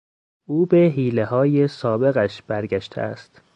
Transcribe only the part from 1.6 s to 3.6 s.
سابقش برگشته است.